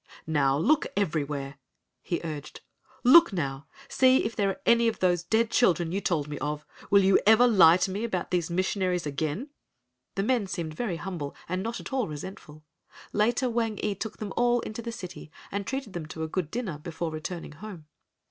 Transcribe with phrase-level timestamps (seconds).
[0.25, 1.59] "Now look everywhere,"
[2.01, 2.61] he urged,
[3.03, 6.65] "look now, see if there are any of those dead children you told me of.
[6.89, 9.49] Will you ever lie to me about these missionaries again?"
[10.15, 12.63] The men seemed very humble and not at all resentful.
[13.13, 16.49] Later Wang ee took them all into the city and treated them to a good
[16.49, 17.85] dinner before returning home.